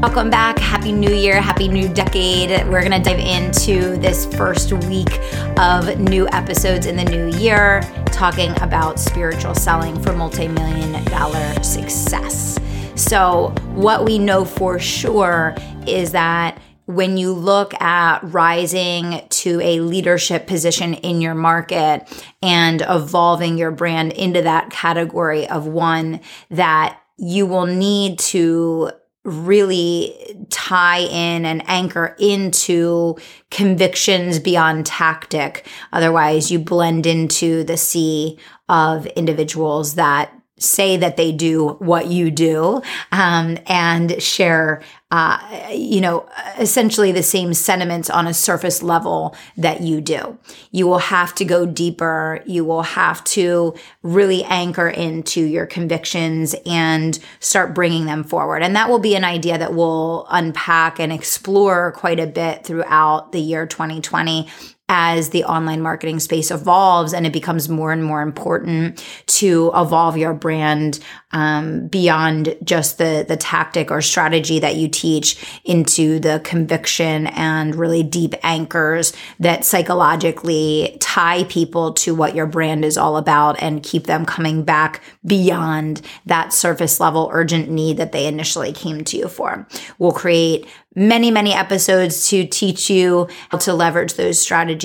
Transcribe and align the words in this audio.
Welcome 0.00 0.30
back. 0.30 0.58
Happy 0.58 0.92
New 0.92 1.12
Year. 1.12 1.42
Happy 1.42 1.68
new 1.68 1.86
decade. 1.86 2.66
We're 2.68 2.80
going 2.80 3.02
to 3.02 3.02
dive 3.02 3.18
into 3.18 3.98
this 3.98 4.24
first 4.34 4.72
week 4.72 5.20
of 5.58 5.98
new 5.98 6.26
episodes 6.28 6.86
in 6.86 6.96
the 6.96 7.04
new 7.04 7.36
year, 7.38 7.82
talking 8.06 8.58
about 8.62 8.98
spiritual 8.98 9.54
selling 9.54 10.02
for 10.02 10.14
multi 10.14 10.48
million 10.48 11.04
dollar 11.04 11.62
success. 11.62 12.58
So, 12.94 13.54
what 13.74 14.06
we 14.06 14.18
know 14.18 14.46
for 14.46 14.78
sure 14.78 15.54
is 15.86 16.12
that 16.12 16.58
when 16.86 17.18
you 17.18 17.34
look 17.34 17.78
at 17.78 18.20
rising 18.22 19.20
to 19.28 19.60
a 19.60 19.80
leadership 19.80 20.46
position 20.46 20.94
in 20.94 21.20
your 21.20 21.34
market 21.34 22.08
and 22.42 22.82
evolving 22.88 23.58
your 23.58 23.70
brand 23.70 24.14
into 24.14 24.40
that 24.40 24.70
category 24.70 25.46
of 25.46 25.66
one 25.66 26.20
that 26.48 26.98
you 27.18 27.44
will 27.44 27.66
need 27.66 28.18
to 28.18 28.90
really 29.30 30.46
tie 30.50 31.00
in 31.00 31.44
and 31.44 31.62
anchor 31.68 32.16
into 32.18 33.16
convictions 33.50 34.38
beyond 34.38 34.86
tactic. 34.86 35.66
Otherwise, 35.92 36.50
you 36.50 36.58
blend 36.58 37.06
into 37.06 37.64
the 37.64 37.76
sea 37.76 38.38
of 38.68 39.06
individuals 39.06 39.94
that 39.94 40.32
say 40.60 40.96
that 40.96 41.16
they 41.16 41.32
do 41.32 41.70
what 41.80 42.06
you 42.06 42.30
do 42.30 42.82
um, 43.12 43.58
and 43.66 44.22
share 44.22 44.82
uh, 45.10 45.68
you 45.72 46.00
know 46.00 46.28
essentially 46.58 47.10
the 47.10 47.22
same 47.22 47.52
sentiments 47.52 48.08
on 48.08 48.28
a 48.28 48.34
surface 48.34 48.80
level 48.82 49.34
that 49.56 49.80
you 49.80 50.00
do. 50.00 50.38
You 50.70 50.86
will 50.86 50.98
have 50.98 51.34
to 51.36 51.44
go 51.44 51.66
deeper. 51.66 52.42
You 52.46 52.64
will 52.64 52.82
have 52.82 53.24
to 53.24 53.74
really 54.02 54.44
anchor 54.44 54.88
into 54.88 55.42
your 55.42 55.66
convictions 55.66 56.54
and 56.64 57.18
start 57.40 57.74
bringing 57.74 58.04
them 58.04 58.22
forward. 58.22 58.62
And 58.62 58.76
that 58.76 58.88
will 58.88 59.00
be 59.00 59.16
an 59.16 59.24
idea 59.24 59.58
that 59.58 59.74
we'll 59.74 60.26
unpack 60.30 61.00
and 61.00 61.12
explore 61.12 61.92
quite 61.92 62.20
a 62.20 62.26
bit 62.26 62.64
throughout 62.64 63.32
the 63.32 63.40
year 63.40 63.66
2020 63.66 64.48
as 64.92 65.30
the 65.30 65.44
online 65.44 65.80
marketing 65.80 66.18
space 66.18 66.50
evolves 66.50 67.14
and 67.14 67.24
it 67.24 67.32
becomes 67.32 67.68
more 67.68 67.92
and 67.92 68.02
more 68.04 68.22
important 68.22 69.02
to 69.24 69.70
evolve 69.72 70.18
your 70.18 70.34
brand 70.34 70.98
um, 71.30 71.86
beyond 71.86 72.56
just 72.64 72.98
the 72.98 73.24
the 73.26 73.36
tactic 73.36 73.92
or 73.92 74.02
strategy 74.02 74.58
that 74.58 74.74
you 74.74 74.88
teach 74.88 75.60
into 75.64 76.18
the 76.18 76.40
conviction 76.42 77.28
and 77.28 77.76
really 77.76 78.02
deep 78.02 78.34
anchors 78.42 79.12
that 79.38 79.64
psychologically 79.64 80.96
tie 80.98 81.44
people 81.44 81.92
to 81.92 82.12
what 82.12 82.34
your 82.34 82.46
brand 82.46 82.84
is 82.84 82.98
all 82.98 83.16
about 83.16 83.62
and 83.62 83.84
keep 83.84 84.06
them 84.06 84.26
coming 84.26 84.64
back 84.64 85.00
beyond 85.24 86.00
that 86.26 86.52
surface 86.52 86.98
level 86.98 87.30
urgent 87.32 87.70
need 87.70 87.96
that 87.96 88.10
they 88.10 88.26
initially 88.26 88.72
came 88.72 89.04
to 89.04 89.16
you 89.16 89.28
for. 89.28 89.68
We'll 90.00 90.10
create 90.10 90.66
many, 90.94 91.30
many 91.30 91.54
episodes 91.54 92.28
to 92.28 92.44
teach 92.46 92.90
you 92.90 93.28
how 93.50 93.58
to 93.58 93.72
leverage 93.72 94.14
those 94.14 94.40
strategies. 94.40 94.79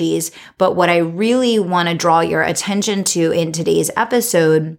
But 0.58 0.76
what 0.76 0.88
I 0.88 0.98
really 0.98 1.58
want 1.58 1.88
to 1.88 1.94
draw 1.94 2.20
your 2.20 2.42
attention 2.42 3.04
to 3.04 3.30
in 3.32 3.52
today's 3.52 3.90
episode 3.96 4.78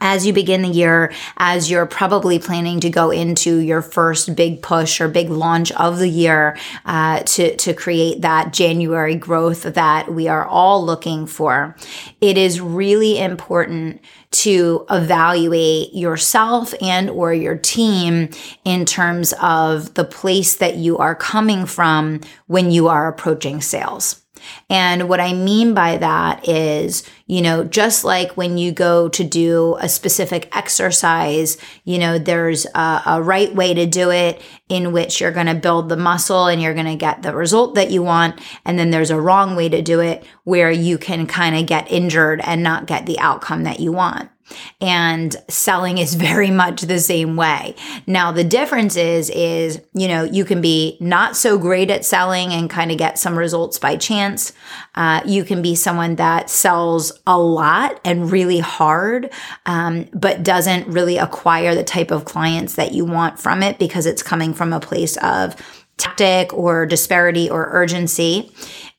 as 0.00 0.26
you 0.26 0.32
begin 0.32 0.62
the 0.62 0.68
year, 0.68 1.12
as 1.36 1.70
you're 1.70 1.86
probably 1.86 2.38
planning 2.38 2.80
to 2.80 2.90
go 2.90 3.10
into 3.10 3.58
your 3.58 3.82
first 3.82 4.34
big 4.34 4.62
push 4.62 5.00
or 5.00 5.08
big 5.08 5.28
launch 5.28 5.70
of 5.72 5.98
the 5.98 6.08
year 6.08 6.56
uh, 6.84 7.20
to, 7.20 7.56
to 7.56 7.74
create 7.74 8.22
that 8.22 8.52
January 8.52 9.14
growth 9.14 9.62
that 9.62 10.12
we 10.12 10.28
are 10.28 10.46
all 10.46 10.84
looking 10.84 11.26
for, 11.26 11.76
it 12.20 12.38
is 12.38 12.60
really 12.60 13.18
important 13.18 14.00
to 14.30 14.86
evaluate 14.88 15.92
yourself 15.92 16.72
and 16.80 17.10
or 17.10 17.34
your 17.34 17.56
team 17.56 18.30
in 18.64 18.86
terms 18.86 19.34
of 19.42 19.92
the 19.94 20.04
place 20.04 20.56
that 20.56 20.76
you 20.76 20.96
are 20.96 21.14
coming 21.14 21.66
from 21.66 22.20
when 22.46 22.70
you 22.70 22.88
are 22.88 23.08
approaching 23.08 23.60
sales. 23.60 24.21
And 24.68 25.08
what 25.08 25.20
I 25.20 25.32
mean 25.32 25.74
by 25.74 25.96
that 25.98 26.48
is, 26.48 27.02
you 27.26 27.40
know, 27.40 27.64
just 27.64 28.04
like 28.04 28.36
when 28.36 28.58
you 28.58 28.72
go 28.72 29.08
to 29.08 29.24
do 29.24 29.76
a 29.80 29.88
specific 29.88 30.54
exercise, 30.56 31.56
you 31.84 31.98
know, 31.98 32.18
there's 32.18 32.66
a, 32.74 33.02
a 33.06 33.22
right 33.22 33.54
way 33.54 33.74
to 33.74 33.86
do 33.86 34.10
it 34.10 34.40
in 34.68 34.92
which 34.92 35.20
you're 35.20 35.32
going 35.32 35.46
to 35.46 35.54
build 35.54 35.88
the 35.88 35.96
muscle 35.96 36.46
and 36.46 36.60
you're 36.60 36.74
going 36.74 36.86
to 36.86 36.96
get 36.96 37.22
the 37.22 37.34
result 37.34 37.74
that 37.74 37.90
you 37.90 38.02
want. 38.02 38.40
And 38.64 38.78
then 38.78 38.90
there's 38.90 39.10
a 39.10 39.20
wrong 39.20 39.56
way 39.56 39.68
to 39.68 39.82
do 39.82 40.00
it 40.00 40.24
where 40.44 40.70
you 40.70 40.98
can 40.98 41.26
kind 41.26 41.56
of 41.56 41.66
get 41.66 41.90
injured 41.90 42.40
and 42.44 42.62
not 42.62 42.86
get 42.86 43.06
the 43.06 43.18
outcome 43.18 43.64
that 43.64 43.80
you 43.80 43.92
want. 43.92 44.31
And 44.80 45.34
selling 45.48 45.98
is 45.98 46.14
very 46.22 46.50
much 46.50 46.82
the 46.82 46.98
same 46.98 47.36
way. 47.36 47.74
Now, 48.06 48.32
the 48.32 48.44
difference 48.44 48.96
is, 48.96 49.30
is, 49.30 49.80
you 49.94 50.08
know, 50.08 50.24
you 50.24 50.44
can 50.44 50.60
be 50.60 50.96
not 51.00 51.36
so 51.36 51.58
great 51.58 51.90
at 51.90 52.04
selling 52.04 52.52
and 52.52 52.68
kind 52.68 52.90
of 52.90 52.98
get 52.98 53.18
some 53.18 53.38
results 53.38 53.78
by 53.78 53.96
chance. 53.96 54.52
Uh, 54.94 55.22
you 55.24 55.44
can 55.44 55.62
be 55.62 55.74
someone 55.74 56.16
that 56.16 56.50
sells 56.50 57.12
a 57.26 57.38
lot 57.38 58.00
and 58.04 58.30
really 58.30 58.58
hard, 58.58 59.30
um, 59.66 60.08
but 60.12 60.42
doesn't 60.42 60.86
really 60.88 61.18
acquire 61.18 61.74
the 61.74 61.84
type 61.84 62.10
of 62.10 62.24
clients 62.24 62.74
that 62.74 62.92
you 62.92 63.04
want 63.04 63.38
from 63.38 63.62
it 63.62 63.78
because 63.78 64.06
it's 64.06 64.22
coming 64.22 64.52
from 64.52 64.72
a 64.72 64.80
place 64.80 65.16
of 65.18 65.56
tactic 66.02 66.52
or 66.52 66.86
disparity 66.86 67.48
or 67.48 67.68
urgency. 67.70 68.52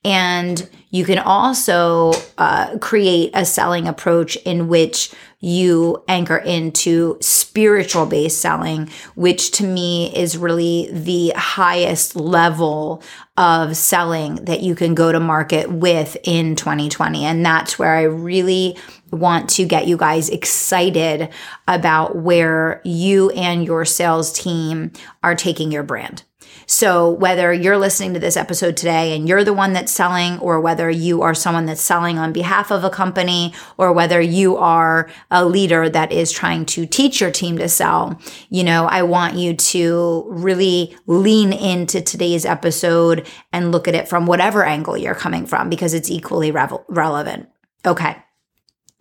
And 0.05 0.69
you 0.89 1.05
can 1.05 1.17
also 1.17 2.13
uh, 2.37 2.77
create 2.79 3.31
a 3.33 3.45
selling 3.45 3.87
approach 3.87 4.35
in 4.37 4.67
which 4.67 5.11
you 5.39 6.01
anchor 6.07 6.37
into 6.37 7.17
spiritual 7.19 8.05
based 8.05 8.39
selling, 8.39 8.89
which 9.15 9.51
to 9.51 9.65
me 9.65 10.15
is 10.15 10.37
really 10.37 10.89
the 10.91 11.33
highest 11.35 12.15
level 12.15 13.01
of 13.37 13.75
selling 13.75 14.35
that 14.35 14.61
you 14.61 14.75
can 14.75 14.93
go 14.93 15.11
to 15.11 15.19
market 15.19 15.71
with 15.71 16.15
in 16.23 16.55
2020. 16.55 17.25
And 17.25 17.45
that's 17.45 17.79
where 17.79 17.95
I 17.95 18.03
really 18.03 18.77
want 19.11 19.49
to 19.51 19.65
get 19.65 19.87
you 19.87 19.97
guys 19.97 20.29
excited 20.29 21.29
about 21.67 22.15
where 22.15 22.81
you 22.85 23.29
and 23.31 23.65
your 23.65 23.85
sales 23.85 24.31
team 24.31 24.91
are 25.23 25.35
taking 25.35 25.71
your 25.71 25.83
brand. 25.83 26.23
So 26.65 27.09
whether 27.09 27.53
you're 27.53 27.77
listening 27.77 28.13
to 28.13 28.19
this 28.19 28.37
episode 28.37 28.77
today 28.77 29.15
and 29.15 29.27
you're 29.27 29.43
the 29.43 29.53
one 29.53 29.73
that's 29.73 29.91
selling, 29.91 30.39
or 30.39 30.59
whether 30.59 30.89
you 30.89 31.21
are 31.21 31.33
someone 31.33 31.65
that's 31.65 31.81
selling 31.81 32.17
on 32.17 32.33
behalf 32.33 32.71
of 32.71 32.83
a 32.83 32.89
company, 32.89 33.53
or 33.77 33.91
whether 33.91 34.21
you 34.21 34.57
are 34.57 35.09
a 35.31 35.45
leader 35.45 35.89
that 35.89 36.11
is 36.11 36.31
trying 36.31 36.65
to 36.65 36.85
teach 36.85 37.21
your 37.21 37.31
team 37.31 37.57
to 37.57 37.69
sell, 37.69 38.19
you 38.49 38.63
know, 38.63 38.85
I 38.85 39.03
want 39.03 39.35
you 39.35 39.55
to 39.55 40.25
really 40.29 40.95
lean 41.07 41.53
into 41.53 42.01
today's 42.01 42.45
episode 42.45 43.27
and 43.51 43.71
look 43.71 43.87
at 43.87 43.95
it 43.95 44.07
from 44.07 44.25
whatever 44.25 44.63
angle 44.63 44.97
you're 44.97 45.15
coming 45.15 45.45
from 45.45 45.69
because 45.69 45.93
it's 45.93 46.09
equally 46.09 46.51
revel- 46.51 46.85
relevant. 46.87 47.49
Okay. 47.85 48.15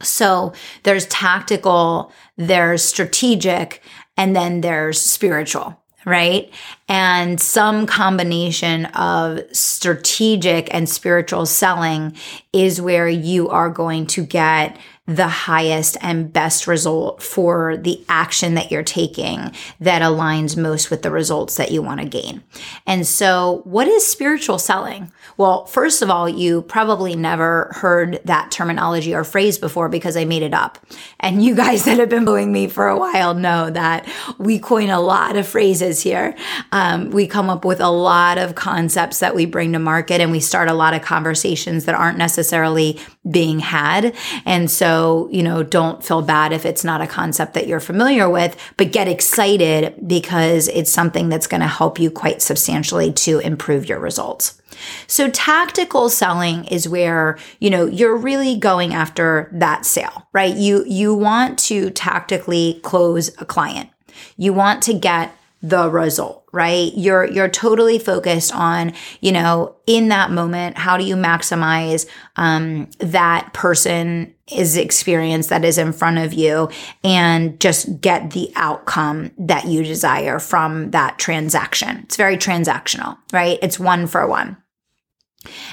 So 0.03 0.53
there's 0.83 1.07
tactical, 1.07 2.13
there's 2.37 2.83
strategic, 2.83 3.83
and 4.17 4.35
then 4.35 4.61
there's 4.61 5.01
spiritual 5.01 5.82
right? 6.05 6.53
And 6.89 7.41
some 7.41 7.87
combination 7.87 8.87
of 8.87 9.41
strategic 9.53 10.73
and 10.75 10.89
spiritual 10.89 11.47
selling 11.47 12.17
is 12.53 12.81
where 12.81 13.09
you 13.09 13.49
are 13.49 13.71
going 13.71 14.07
to 14.09 14.25
get 14.25 14.77
the 15.07 15.27
highest 15.27 15.97
and 16.01 16.33
best 16.33 16.69
result 16.69 17.21
for 17.21 17.77
the 17.77 18.05
action 18.09 18.55
that 18.55 18.71
you're 18.71 18.85
taking 18.85 19.51
that 19.81 20.01
aligns 20.01 20.57
most 20.57 20.91
with 20.91 21.03
the 21.03 21.11
results 21.11 21.57
that 21.57 21.73
you 21.73 21.83
want 21.83 22.01
to 22.01 22.07
gain. 22.07 22.41
And 22.87 23.05
so, 23.05 23.63
what 23.65 23.89
is 23.89 24.07
spiritual 24.07 24.59
selling? 24.59 25.11
Well, 25.37 25.67
first 25.67 26.03
of 26.03 26.11
all, 26.11 26.29
you 26.29 26.63
probably 26.63 27.17
never 27.17 27.73
heard 27.75 28.21
that 28.27 28.53
terminology 28.53 29.13
or 29.13 29.25
phrase 29.25 29.59
before 29.59 29.89
because 29.89 30.17
I 30.17 30.25
made 30.25 30.43
it 30.43 30.55
up. 30.55 30.79
And 31.19 31.43
you 31.43 31.57
guys 31.57 31.85
that 31.85 31.99
have 31.99 32.09
been 32.09 32.25
following 32.25 32.53
me 32.53 32.69
for 32.69 32.87
a 32.87 32.99
while 32.99 33.35
know 33.35 33.71
that 33.71 34.09
we 34.39 34.61
coin 34.61 34.91
a 34.91 35.01
lot 35.01 35.37
of 35.37 35.49
phrases 35.49 36.01
here. 36.01 36.37
Um, 36.71 37.11
we 37.11 37.27
come 37.27 37.51
up 37.51 37.65
with 37.65 37.81
a 37.81 37.91
lot 37.91 38.39
of 38.39 38.55
concepts 38.55 39.19
that 39.19 39.35
we 39.35 39.47
bring 39.47 39.73
to 39.73 39.81
market 39.81 40.21
and 40.21 40.31
we 40.31 40.39
start 40.39 40.69
a 40.69 40.75
lot 40.75 40.95
of 40.95 41.03
conversations 41.03 41.87
that 41.87 41.97
aren't 41.97 42.19
necessarily 42.19 43.01
being 43.29 43.59
had. 43.59 44.15
And 44.45 44.71
so, 44.71 44.92
you 45.31 45.43
know, 45.43 45.63
don't 45.63 46.05
feel 46.05 46.23
bad 46.23 46.53
if 46.53 46.65
it's 46.65 46.85
not 46.85 47.01
a 47.01 47.07
concept 47.07 47.55
that 47.55 47.67
you're 47.67 47.81
familiar 47.81 48.29
with, 48.29 48.57
but 48.77 48.93
get 48.93 49.09
excited 49.09 49.95
because 50.07 50.69
it's 50.69 50.91
something 50.91 51.29
that's 51.29 51.47
going 51.47 51.61
to 51.61 51.67
help 51.67 51.99
you 51.99 52.11
quite 52.11 52.43
substantially 52.43 53.13
to 53.13 53.39
improve 53.41 53.89
your 53.89 53.99
results. 53.99 54.61
So 55.07 55.31
tactical 55.31 56.09
selling 56.09 56.65
is 56.67 56.89
where, 56.89 57.39
you 57.61 57.71
know, 57.71 57.87
you're 57.87 58.17
really 58.17 58.57
going 58.57 58.95
after 58.95 59.49
that 59.53 59.87
sale, 59.87 60.27
right? 60.33 60.55
You 60.55 60.85
you 60.87 61.15
want 61.15 61.59
to 61.61 61.91
tactically 61.91 62.81
close 62.83 63.29
a 63.41 63.45
client. 63.45 63.91
You 64.37 64.53
want 64.53 64.83
to 64.85 64.95
get 64.95 65.37
the 65.63 65.89
result, 65.89 66.45
right? 66.53 66.93
You're, 66.97 67.31
you're 67.31 67.49
totally 67.49 67.99
focused 67.99 68.55
on, 68.55 68.93
you 69.21 69.31
know, 69.31 69.77
in 69.87 70.09
that 70.09 70.31
moment, 70.33 70.77
how 70.77 70.97
do 70.97 71.05
you 71.05 71.15
maximize, 71.15 72.07
um, 72.37 72.91
that 72.99 73.53
person 73.55 74.35
is 74.53 74.77
experience 74.77 75.47
that 75.47 75.65
is 75.65 75.79
in 75.79 75.93
front 75.93 76.19
of 76.19 76.33
you 76.33 76.69
and 77.05 77.59
just 77.61 78.01
get 78.01 78.33
the 78.33 78.53
outcome 78.57 79.31
that 79.39 79.67
you 79.67 79.85
desire 79.85 80.39
from 80.39 80.91
that 80.91 81.19
transaction. 81.19 82.01
It's 82.05 82.17
very 82.17 82.37
transactional, 82.37 83.17
right? 83.33 83.59
It's 83.63 83.79
one 83.79 84.07
for 84.07 84.27
one. 84.27 84.57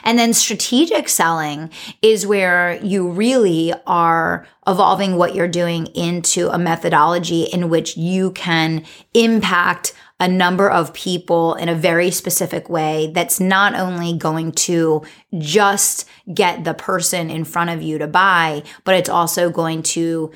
And 0.04 0.18
then 0.18 0.34
strategic 0.34 1.10
selling 1.10 1.70
is 2.02 2.26
where 2.26 2.80
you 2.84 3.10
really 3.10 3.74
are 3.86 4.48
evolving 4.68 5.16
what 5.16 5.36
you're 5.36 5.48
doing 5.48 5.88
into 5.88 6.50
a 6.50 6.58
methodology 6.58 7.44
in 7.44 7.70
which 7.70 7.98
you 7.98 8.32
can 8.32 8.86
impact 9.14 9.94
a 10.20 10.28
number 10.28 10.70
of 10.70 10.94
people 10.94 11.56
in 11.56 11.70
a 11.70 11.76
very 11.76 12.12
specific 12.12 12.70
way 12.70 13.12
that's 13.14 13.40
not 13.40 13.74
only 13.74 14.18
going 14.18 14.52
to 14.52 15.02
just 15.38 16.06
get 16.34 16.66
the 16.66 16.74
person 16.74 17.30
in 17.30 17.46
front 17.46 17.70
of 17.70 17.82
you 17.82 17.98
to 17.98 18.08
buy, 18.08 18.62
but 18.84 18.96
it's 18.96 19.10
also 19.10 19.50
going 19.50 19.82
to 19.82 20.32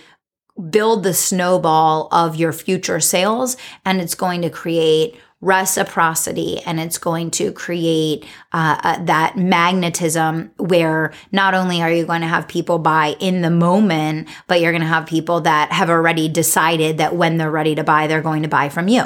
build 0.69 1.03
the 1.03 1.13
snowball 1.13 2.07
of 2.11 2.35
your 2.35 2.53
future 2.53 2.99
sales 2.99 3.57
and 3.85 3.99
it's 3.99 4.15
going 4.15 4.41
to 4.41 4.49
create 4.49 5.19
reciprocity 5.43 6.59
and 6.61 6.79
it's 6.79 6.97
going 6.97 7.29
to 7.29 7.51
create 7.51 8.25
uh, 8.53 8.79
uh, 8.81 9.03
that 9.03 9.37
magnetism 9.37 10.51
where 10.57 11.13
not 11.31 11.53
only 11.53 11.81
are 11.81 11.91
you 11.91 12.05
going 12.05 12.21
to 12.21 12.27
have 12.27 12.47
people 12.47 12.79
buy 12.79 13.15
in 13.19 13.41
the 13.41 13.49
moment, 13.49 14.29
but 14.47 14.61
you're 14.61 14.71
going 14.71 14.81
to 14.81 14.87
have 14.87 15.05
people 15.05 15.41
that 15.41 15.71
have 15.71 15.89
already 15.89 16.29
decided 16.29 16.97
that 16.97 17.15
when 17.15 17.37
they're 17.37 17.51
ready 17.51 17.75
to 17.75 17.83
buy, 17.83 18.07
they're 18.07 18.21
going 18.21 18.43
to 18.43 18.49
buy 18.49 18.69
from 18.69 18.87
you. 18.87 19.05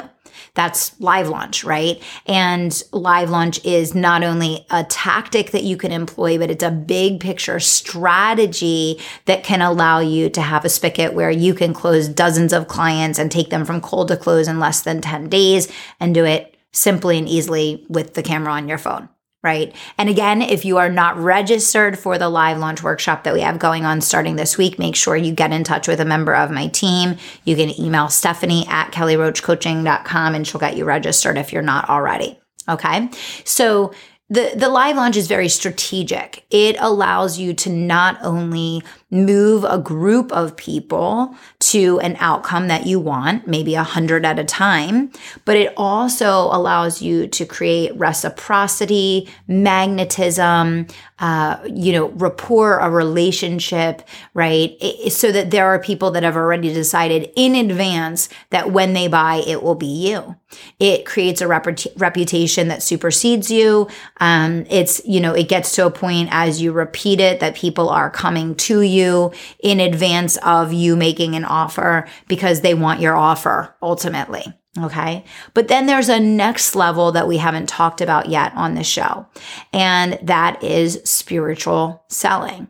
That's 0.54 0.98
live 1.00 1.28
launch, 1.28 1.64
right? 1.64 2.02
And 2.26 2.82
live 2.92 3.30
launch 3.30 3.64
is 3.64 3.94
not 3.94 4.22
only 4.22 4.66
a 4.70 4.84
tactic 4.84 5.50
that 5.52 5.64
you 5.64 5.76
can 5.76 5.92
employ, 5.92 6.38
but 6.38 6.50
it's 6.50 6.64
a 6.64 6.70
big 6.70 7.20
picture 7.20 7.60
strategy 7.60 9.00
that 9.26 9.44
can 9.44 9.62
allow 9.62 10.00
you 10.00 10.30
to 10.30 10.40
have 10.40 10.64
a 10.64 10.68
spigot 10.68 11.14
where 11.14 11.30
you 11.30 11.54
can 11.54 11.74
close 11.74 12.08
dozens 12.08 12.52
of 12.52 12.68
clients 12.68 13.18
and 13.18 13.30
take 13.30 13.50
them 13.50 13.64
from 13.64 13.80
cold 13.80 14.08
to 14.08 14.16
close 14.16 14.48
in 14.48 14.60
less 14.60 14.82
than 14.82 15.00
10 15.00 15.28
days 15.28 15.70
and 16.00 16.14
do 16.14 16.24
it 16.24 16.56
simply 16.72 17.18
and 17.18 17.28
easily 17.28 17.86
with 17.88 18.14
the 18.14 18.22
camera 18.22 18.52
on 18.52 18.68
your 18.68 18.78
phone 18.78 19.08
right? 19.48 19.74
And 19.96 20.10
again, 20.10 20.42
if 20.42 20.66
you 20.66 20.76
are 20.76 20.90
not 20.90 21.16
registered 21.16 21.98
for 21.98 22.18
the 22.18 22.28
live 22.28 22.58
launch 22.58 22.82
workshop 22.82 23.24
that 23.24 23.32
we 23.32 23.40
have 23.40 23.58
going 23.58 23.86
on 23.86 24.02
starting 24.02 24.36
this 24.36 24.58
week, 24.58 24.78
make 24.78 24.94
sure 24.94 25.16
you 25.16 25.32
get 25.32 25.52
in 25.52 25.64
touch 25.64 25.88
with 25.88 26.00
a 26.00 26.04
member 26.04 26.34
of 26.34 26.50
my 26.50 26.66
team. 26.66 27.16
You 27.44 27.56
can 27.56 27.80
email 27.80 28.10
Stephanie 28.10 28.66
at 28.68 28.92
kellyroachcoaching.com 28.92 30.34
and 30.34 30.46
she'll 30.46 30.60
get 30.60 30.76
you 30.76 30.84
registered 30.84 31.38
if 31.38 31.50
you're 31.50 31.62
not 31.62 31.88
already. 31.88 32.38
Okay. 32.68 33.08
So 33.44 33.94
the, 34.28 34.52
the 34.54 34.68
live 34.68 34.96
launch 34.96 35.16
is 35.16 35.28
very 35.28 35.48
strategic. 35.48 36.44
It 36.50 36.76
allows 36.78 37.38
you 37.38 37.54
to 37.54 37.70
not 37.70 38.18
only 38.22 38.82
move 39.10 39.64
a 39.64 39.78
group 39.78 40.30
of 40.32 40.56
people 40.56 41.34
to 41.58 41.98
an 42.00 42.14
outcome 42.20 42.68
that 42.68 42.86
you 42.86 43.00
want, 43.00 43.46
maybe 43.46 43.74
a 43.74 43.82
hundred 43.82 44.24
at 44.24 44.38
a 44.38 44.44
time, 44.44 45.10
but 45.46 45.56
it 45.56 45.72
also 45.76 46.28
allows 46.28 47.00
you 47.00 47.26
to 47.26 47.46
create 47.46 47.96
reciprocity, 47.96 49.26
magnetism, 49.46 50.86
uh, 51.20 51.58
you 51.66 51.92
know, 51.92 52.08
rapport, 52.10 52.78
a 52.78 52.90
relationship, 52.90 54.02
right? 54.34 54.76
It, 54.80 55.12
so 55.12 55.32
that 55.32 55.50
there 55.50 55.66
are 55.66 55.78
people 55.78 56.10
that 56.10 56.22
have 56.22 56.36
already 56.36 56.72
decided 56.72 57.30
in 57.34 57.54
advance 57.54 58.28
that 58.50 58.70
when 58.70 58.92
they 58.92 59.08
buy, 59.08 59.42
it 59.46 59.62
will 59.62 59.74
be 59.74 59.86
you. 59.86 60.36
It 60.78 61.04
creates 61.04 61.40
a 61.40 61.48
reputation 61.48 62.68
that 62.68 62.82
supersedes 62.82 63.50
you. 63.50 63.88
Um, 64.20 64.64
it's, 64.70 65.04
you 65.04 65.20
know, 65.20 65.34
it 65.34 65.48
gets 65.48 65.74
to 65.74 65.86
a 65.86 65.90
point 65.90 66.28
as 66.30 66.62
you 66.62 66.72
repeat 66.72 67.20
it 67.20 67.40
that 67.40 67.54
people 67.54 67.88
are 67.88 68.10
coming 68.10 68.54
to 68.54 68.80
you 68.80 68.97
you 68.98 69.32
in 69.60 69.80
advance 69.80 70.36
of 70.38 70.72
you 70.72 70.96
making 70.96 71.34
an 71.34 71.44
offer 71.44 72.06
because 72.28 72.60
they 72.60 72.74
want 72.74 73.00
your 73.00 73.16
offer 73.16 73.74
ultimately. 73.82 74.44
Okay. 74.78 75.24
But 75.54 75.68
then 75.68 75.86
there's 75.86 76.08
a 76.08 76.20
next 76.20 76.74
level 76.74 77.10
that 77.12 77.26
we 77.26 77.38
haven't 77.38 77.68
talked 77.68 78.00
about 78.00 78.28
yet 78.28 78.52
on 78.54 78.74
the 78.74 78.84
show, 78.84 79.26
and 79.72 80.18
that 80.22 80.62
is 80.62 81.00
spiritual 81.04 82.04
selling. 82.08 82.68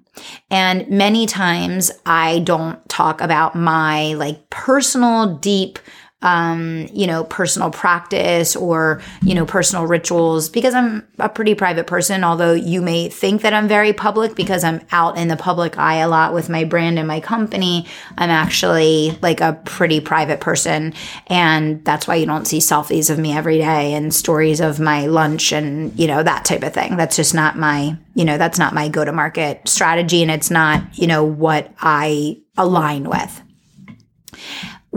And 0.50 0.88
many 0.88 1.26
times 1.26 1.90
I 2.06 2.38
don't 2.40 2.86
talk 2.88 3.20
about 3.20 3.54
my 3.54 4.14
like 4.14 4.48
personal, 4.48 5.36
deep 5.36 5.78
um, 6.20 6.88
you 6.92 7.06
know, 7.06 7.22
personal 7.22 7.70
practice 7.70 8.56
or, 8.56 9.00
you 9.22 9.34
know, 9.34 9.46
personal 9.46 9.86
rituals 9.86 10.48
because 10.48 10.74
I'm 10.74 11.06
a 11.18 11.28
pretty 11.28 11.54
private 11.54 11.86
person, 11.86 12.24
although 12.24 12.54
you 12.54 12.82
may 12.82 13.08
think 13.08 13.42
that 13.42 13.52
I'm 13.52 13.68
very 13.68 13.92
public 13.92 14.34
because 14.34 14.64
I'm 14.64 14.80
out 14.90 15.16
in 15.16 15.28
the 15.28 15.36
public 15.36 15.78
eye 15.78 15.96
a 15.96 16.08
lot 16.08 16.34
with 16.34 16.48
my 16.48 16.64
brand 16.64 16.98
and 16.98 17.06
my 17.06 17.20
company. 17.20 17.86
I'm 18.16 18.30
actually 18.30 19.16
like 19.22 19.40
a 19.40 19.60
pretty 19.64 20.00
private 20.00 20.40
person. 20.40 20.92
And 21.28 21.84
that's 21.84 22.08
why 22.08 22.16
you 22.16 22.26
don't 22.26 22.46
see 22.46 22.58
selfies 22.58 23.10
of 23.10 23.18
me 23.20 23.32
every 23.32 23.58
day 23.58 23.94
and 23.94 24.12
stories 24.12 24.60
of 24.60 24.80
my 24.80 25.06
lunch 25.06 25.52
and, 25.52 25.96
you 25.96 26.08
know, 26.08 26.24
that 26.24 26.44
type 26.44 26.64
of 26.64 26.74
thing. 26.74 26.96
That's 26.96 27.14
just 27.14 27.32
not 27.32 27.56
my, 27.56 27.96
you 28.14 28.24
know, 28.24 28.38
that's 28.38 28.58
not 28.58 28.74
my 28.74 28.88
go 28.88 29.04
to 29.04 29.12
market 29.12 29.68
strategy. 29.68 30.22
And 30.22 30.32
it's 30.32 30.50
not, 30.50 30.98
you 30.98 31.06
know, 31.06 31.22
what 31.22 31.72
I 31.80 32.40
align 32.56 33.08
with 33.08 33.40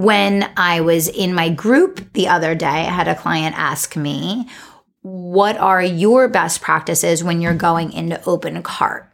when 0.01 0.51
I 0.57 0.81
was 0.81 1.07
in 1.07 1.35
my 1.35 1.49
group 1.49 2.13
the 2.13 2.27
other 2.27 2.55
day, 2.55 2.65
I 2.65 2.91
had 2.91 3.07
a 3.07 3.15
client 3.15 3.55
ask 3.57 3.95
me, 3.95 4.47
What 5.03 5.57
are 5.57 5.83
your 5.83 6.27
best 6.27 6.61
practices 6.61 7.23
when 7.23 7.39
you're 7.39 7.53
going 7.53 7.93
into 7.93 8.23
open 8.25 8.63
cart? 8.63 9.13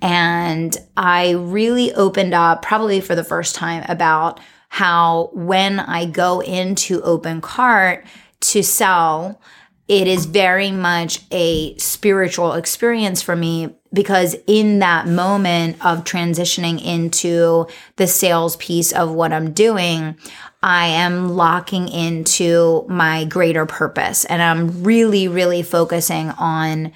And 0.00 0.76
I 0.96 1.32
really 1.32 1.92
opened 1.92 2.32
up, 2.32 2.62
probably 2.62 3.00
for 3.00 3.14
the 3.14 3.24
first 3.24 3.54
time, 3.54 3.84
about 3.88 4.40
how 4.68 5.30
when 5.34 5.80
I 5.80 6.06
go 6.06 6.40
into 6.40 7.02
open 7.02 7.42
cart 7.42 8.06
to 8.40 8.62
sell, 8.62 9.40
it 9.88 10.08
is 10.08 10.26
very 10.26 10.72
much 10.72 11.20
a 11.30 11.76
spiritual 11.78 12.54
experience 12.54 13.22
for 13.22 13.36
me 13.36 13.74
because 13.92 14.34
in 14.46 14.80
that 14.80 15.06
moment 15.06 15.76
of 15.84 16.04
transitioning 16.04 16.84
into 16.84 17.66
the 17.96 18.06
sales 18.06 18.56
piece 18.56 18.92
of 18.92 19.12
what 19.12 19.32
I'm 19.32 19.52
doing, 19.52 20.16
I 20.62 20.88
am 20.88 21.30
locking 21.30 21.88
into 21.88 22.84
my 22.88 23.24
greater 23.24 23.64
purpose 23.64 24.24
and 24.24 24.42
I'm 24.42 24.82
really, 24.82 25.28
really 25.28 25.62
focusing 25.62 26.30
on 26.30 26.92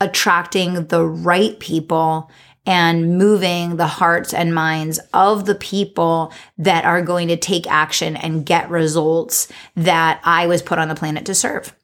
attracting 0.00 0.86
the 0.86 1.06
right 1.06 1.58
people 1.60 2.28
and 2.66 3.18
moving 3.18 3.76
the 3.76 3.86
hearts 3.86 4.34
and 4.34 4.54
minds 4.54 4.98
of 5.14 5.46
the 5.46 5.54
people 5.54 6.32
that 6.58 6.84
are 6.84 7.02
going 7.02 7.28
to 7.28 7.36
take 7.36 7.70
action 7.70 8.16
and 8.16 8.46
get 8.46 8.70
results 8.70 9.48
that 9.76 10.20
I 10.24 10.48
was 10.48 10.62
put 10.62 10.78
on 10.78 10.88
the 10.88 10.94
planet 10.94 11.24
to 11.26 11.34
serve. 11.34 11.74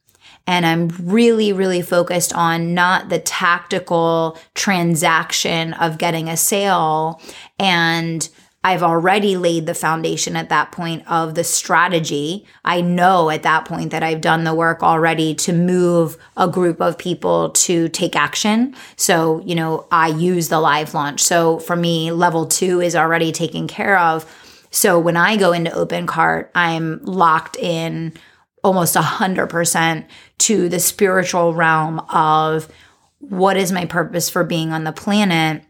And 0.49 0.65
I'm 0.65 0.89
really, 1.03 1.53
really 1.53 1.83
focused 1.83 2.33
on 2.33 2.73
not 2.73 3.11
the 3.11 3.19
tactical 3.19 4.39
transaction 4.55 5.75
of 5.75 5.99
getting 5.99 6.31
a 6.31 6.39
sale. 6.39 7.21
And 7.59 8.27
I've 8.65 8.83
already 8.83 9.37
laid 9.37 9.67
the 9.67 9.75
foundation 9.75 10.37
at 10.37 10.49
that 10.49 10.73
point 10.73 11.07
of 11.07 11.35
the 11.35 11.45
strategy. 11.45 12.47
I 12.65 12.81
know 12.81 13.29
at 13.29 13.43
that 13.43 13.67
point 13.67 13.91
that 13.91 14.03
I've 14.03 14.23
done 14.23 14.45
the 14.45 14.55
work 14.55 14.83
already 14.83 15.35
to 15.35 15.53
move 15.53 16.17
a 16.35 16.49
group 16.49 16.81
of 16.81 16.97
people 16.97 17.51
to 17.51 17.91
take 17.91 18.17
action. 18.17 18.75
So, 18.97 19.43
you 19.45 19.55
know, 19.55 19.87
I 19.93 20.09
use 20.09 20.49
the 20.49 20.61
live 20.61 20.95
launch. 20.95 21.21
So 21.21 21.59
for 21.59 21.77
me, 21.77 22.11
level 22.11 22.47
two 22.47 22.81
is 22.81 22.97
already 22.97 23.33
taken 23.33 23.69
care 23.69 23.99
of. 23.99 24.25
So 24.71 24.99
when 24.99 25.19
I 25.19 25.37
go 25.37 25.53
into 25.53 25.73
open 25.75 26.07
cart, 26.07 26.51
I'm 26.55 27.05
locked 27.05 27.57
in 27.57 28.15
almost 28.65 28.97
100% 28.97 30.07
to 30.39 30.69
the 30.69 30.81
spiritual 30.81 31.55
realm 31.55 32.01
of 32.11 32.69
what 33.19 33.57
is 33.57 33.73
my 33.73 33.85
purpose 33.85 34.31
for 34.31 34.45
being 34.45 34.73
on 34.73 34.85
the 34.85 34.93
planet? 34.93 35.63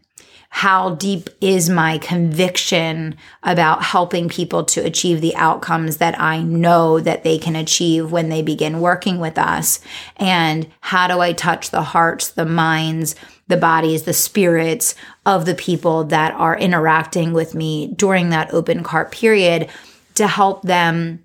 How 0.51 0.95
deep 0.95 1.29
is 1.41 1.69
my 1.69 1.99
conviction 1.99 3.15
about 3.43 3.83
helping 3.83 4.29
people 4.29 4.63
to 4.65 4.81
achieve 4.81 5.21
the 5.21 5.35
outcomes 5.35 5.97
that 5.97 6.19
I 6.19 6.41
know 6.41 6.99
that 6.99 7.23
they 7.23 7.37
can 7.37 7.55
achieve 7.55 8.11
when 8.11 8.29
they 8.29 8.41
begin 8.41 8.81
working 8.81 9.19
with 9.19 9.37
us? 9.37 9.79
And 10.17 10.67
how 10.81 11.07
do 11.07 11.19
I 11.19 11.33
touch 11.33 11.69
the 11.69 11.83
hearts, 11.83 12.29
the 12.29 12.45
minds, 12.45 13.15
the 13.47 13.57
bodies, 13.57 14.03
the 14.03 14.13
spirits 14.13 14.95
of 15.25 15.45
the 15.45 15.55
people 15.55 16.03
that 16.05 16.33
are 16.33 16.57
interacting 16.57 17.31
with 17.31 17.53
me 17.53 17.93
during 17.95 18.29
that 18.29 18.51
open 18.51 18.83
cart 18.83 19.11
period 19.11 19.69
to 20.15 20.27
help 20.27 20.63
them 20.63 21.23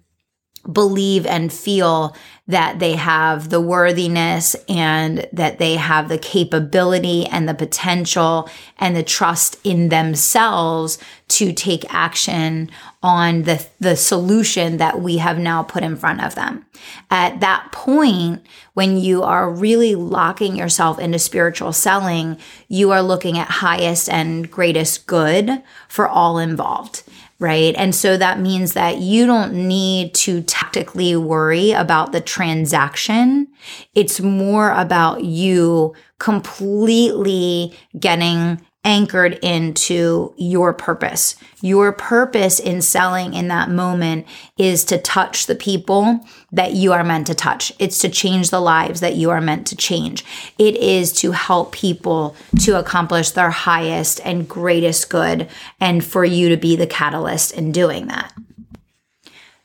believe 0.70 1.26
and 1.26 1.52
feel 1.52 2.16
that 2.46 2.78
they 2.78 2.94
have 2.94 3.48
the 3.48 3.60
worthiness 3.60 4.54
and 4.68 5.26
that 5.32 5.58
they 5.58 5.76
have 5.76 6.08
the 6.08 6.18
capability 6.18 7.24
and 7.26 7.48
the 7.48 7.54
potential 7.54 8.48
and 8.78 8.94
the 8.94 9.02
trust 9.02 9.58
in 9.64 9.88
themselves 9.88 10.98
to 11.26 11.52
take 11.52 11.92
action 11.92 12.70
on 13.02 13.42
the, 13.42 13.66
the 13.80 13.96
solution 13.96 14.76
that 14.76 15.00
we 15.00 15.16
have 15.16 15.38
now 15.38 15.62
put 15.62 15.82
in 15.82 15.96
front 15.96 16.22
of 16.22 16.34
them. 16.34 16.64
At 17.10 17.40
that 17.40 17.70
point, 17.72 18.44
when 18.74 18.96
you 18.98 19.22
are 19.22 19.50
really 19.50 19.94
locking 19.94 20.54
yourself 20.54 20.98
into 20.98 21.18
spiritual 21.18 21.72
selling, 21.72 22.38
you 22.68 22.90
are 22.90 23.02
looking 23.02 23.38
at 23.38 23.48
highest 23.48 24.08
and 24.10 24.50
greatest 24.50 25.06
good 25.06 25.62
for 25.88 26.08
all 26.08 26.38
involved 26.38 27.02
right? 27.40 27.74
And 27.76 27.94
so 27.94 28.16
that 28.16 28.40
means 28.40 28.74
that 28.74 28.98
you 28.98 29.26
don't 29.26 29.52
need 29.52 30.14
to 30.14 30.40
tactically 30.42 31.16
worry 31.16 31.72
about 31.72 32.12
the 32.12 32.20
transaction. 32.20 33.48
It's 33.94 34.20
more 34.20 34.70
about 34.70 35.24
you 35.24 35.94
completely 36.18 37.74
getting 37.98 38.60
anchored 38.84 39.34
into 39.42 40.34
your 40.36 40.72
purpose. 40.72 41.36
Your 41.62 41.92
purpose 41.92 42.60
in 42.60 42.82
selling 42.82 43.32
in 43.32 43.48
that 43.48 43.70
moment 43.70 44.26
is 44.58 44.84
to 44.84 44.98
touch 44.98 45.46
the 45.46 45.54
people 45.54 46.20
that 46.52 46.74
you 46.74 46.92
are 46.92 47.02
meant 47.02 47.26
to 47.28 47.34
touch. 47.34 47.72
It's 47.78 47.98
to 48.00 48.08
change 48.10 48.50
the 48.50 48.60
lives 48.60 49.00
that 49.00 49.16
you 49.16 49.30
are 49.30 49.40
meant 49.40 49.66
to 49.68 49.76
change. 49.76 50.24
It 50.58 50.76
is 50.76 51.12
to 51.14 51.32
help 51.32 51.72
people 51.72 52.36
to 52.60 52.78
accomplish 52.78 53.30
their 53.30 53.50
highest 53.50 54.20
and 54.24 54.48
greatest 54.48 55.08
good 55.08 55.48
and 55.80 56.04
for 56.04 56.24
you 56.24 56.50
to 56.50 56.56
be 56.56 56.76
the 56.76 56.86
catalyst 56.86 57.52
in 57.52 57.72
doing 57.72 58.08
that. 58.08 58.32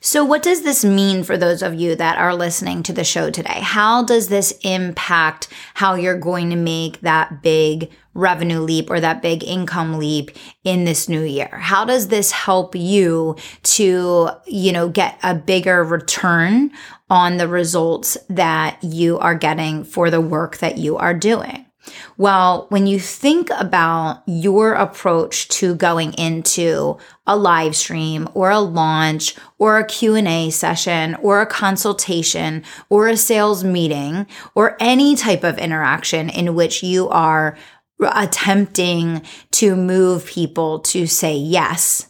So, 0.02 0.24
what 0.24 0.44
does 0.44 0.62
this 0.62 0.86
mean 0.86 1.24
for 1.24 1.36
those 1.36 1.62
of 1.62 1.76
you 1.76 1.94
that 1.96 2.18
are 2.18 2.34
listening 2.34 2.84
to 2.84 2.94
the 2.94 3.04
show 3.04 3.30
today? 3.30 3.60
How 3.60 4.02
does 4.02 4.30
this 4.30 4.58
impact 4.64 5.50
how 5.74 5.96
you're 5.96 6.18
going 6.18 6.50
to 6.52 6.56
make 6.56 7.02
that 7.02 7.42
big 7.42 7.92
revenue 8.14 8.60
leap 8.60 8.90
or 8.90 9.02
that 9.02 9.22
big 9.22 9.44
income 9.44 10.00
leap 10.00 10.32
in 10.64 10.86
this 10.86 11.10
new 11.10 11.24
year? 11.24 11.50
How 11.50 11.84
does 11.84 12.08
this 12.08 12.32
help 12.32 12.76
you 12.76 13.36
to, 13.64 14.30
you 14.48 14.72
know, 14.72 14.88
get 14.88 15.20
a 15.22 15.36
bigger 15.36 15.84
return 15.84 16.72
on 17.10 17.36
the 17.36 17.50
results 17.50 18.18
that 18.30 18.82
you 18.82 19.20
are 19.20 19.36
getting 19.36 19.84
for 19.84 20.10
the 20.10 20.22
work 20.22 20.60
that 20.60 20.78
you 20.78 20.96
are 20.96 21.14
doing? 21.14 21.66
Well, 22.18 22.66
when 22.70 22.88
you 22.88 23.00
think 23.00 23.50
about 23.58 24.24
your 24.26 24.74
approach 24.74 25.48
to 25.50 25.76
going 25.76 26.14
into 26.14 26.98
a 27.26 27.38
live 27.38 27.76
stream 27.76 28.28
or 28.34 28.50
a 28.50 28.60
launch 28.60 29.36
or 29.58 29.78
a 29.78 29.86
Q&A 29.86 30.50
session 30.50 31.16
or 31.16 31.42
a 31.42 31.46
consultation 31.46 32.64
or 32.90 33.08
a 33.08 33.18
sales 33.18 33.64
meeting 33.64 34.28
or 34.56 34.76
any 34.80 35.16
type 35.16 35.44
of 35.44 35.58
interaction 35.58 36.30
in 36.30 36.56
which 36.56 36.84
you 36.84 37.08
are 37.10 37.58
attempting 38.02 39.22
to 39.52 39.76
move 39.76 40.26
people 40.26 40.80
to 40.80 41.06
say 41.06 41.36
yes, 41.36 42.08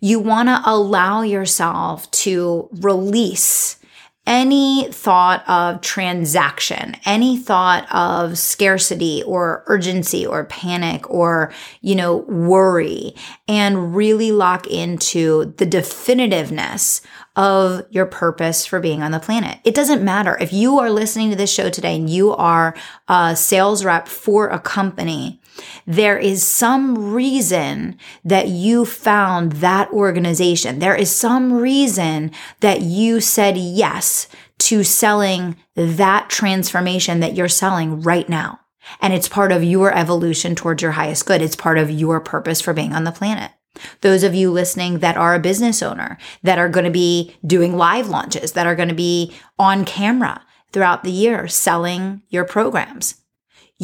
you 0.00 0.18
want 0.18 0.48
to 0.48 0.62
allow 0.64 1.22
yourself 1.22 2.10
to 2.10 2.68
release 2.72 3.78
any 4.26 4.88
thought 4.90 5.46
of 5.48 5.80
transaction, 5.82 6.96
any 7.04 7.36
thought 7.36 7.86
of 7.92 8.38
scarcity 8.38 9.22
or 9.24 9.62
urgency 9.66 10.24
or 10.24 10.44
panic 10.44 11.08
or, 11.10 11.52
you 11.82 11.94
know, 11.94 12.16
worry 12.16 13.14
and 13.46 13.94
really 13.94 14.32
lock 14.32 14.66
into 14.66 15.52
the 15.58 15.66
definitiveness 15.66 17.02
of 17.36 17.84
your 17.90 18.06
purpose 18.06 18.64
for 18.64 18.80
being 18.80 19.02
on 19.02 19.10
the 19.10 19.20
planet. 19.20 19.58
It 19.64 19.74
doesn't 19.74 20.02
matter 20.02 20.38
if 20.40 20.52
you 20.52 20.78
are 20.78 20.90
listening 20.90 21.30
to 21.30 21.36
this 21.36 21.52
show 21.52 21.68
today 21.68 21.96
and 21.96 22.08
you 22.08 22.32
are 22.32 22.74
a 23.08 23.36
sales 23.36 23.84
rep 23.84 24.08
for 24.08 24.48
a 24.48 24.58
company 24.58 25.40
there 25.86 26.18
is 26.18 26.42
some 26.42 27.12
reason 27.12 27.98
that 28.24 28.48
you 28.48 28.84
found 28.84 29.52
that 29.52 29.90
organization. 29.90 30.78
There 30.78 30.94
is 30.94 31.14
some 31.14 31.52
reason 31.52 32.30
that 32.60 32.80
you 32.82 33.20
said 33.20 33.56
yes 33.56 34.28
to 34.60 34.82
selling 34.82 35.56
that 35.74 36.30
transformation 36.30 37.20
that 37.20 37.34
you're 37.34 37.48
selling 37.48 38.00
right 38.00 38.28
now. 38.28 38.60
And 39.00 39.12
it's 39.12 39.28
part 39.28 39.52
of 39.52 39.64
your 39.64 39.94
evolution 39.96 40.54
towards 40.54 40.82
your 40.82 40.92
highest 40.92 41.26
good. 41.26 41.42
It's 41.42 41.56
part 41.56 41.78
of 41.78 41.90
your 41.90 42.20
purpose 42.20 42.60
for 42.60 42.74
being 42.74 42.92
on 42.92 43.04
the 43.04 43.12
planet. 43.12 43.50
Those 44.02 44.22
of 44.22 44.34
you 44.34 44.50
listening 44.50 45.00
that 45.00 45.16
are 45.16 45.34
a 45.34 45.40
business 45.40 45.82
owner, 45.82 46.16
that 46.42 46.58
are 46.58 46.68
going 46.68 46.84
to 46.84 46.90
be 46.90 47.34
doing 47.44 47.76
live 47.76 48.08
launches, 48.08 48.52
that 48.52 48.66
are 48.66 48.76
going 48.76 48.88
to 48.88 48.94
be 48.94 49.34
on 49.58 49.84
camera 49.84 50.42
throughout 50.72 51.02
the 51.02 51.10
year 51.10 51.48
selling 51.48 52.22
your 52.28 52.44
programs 52.44 53.23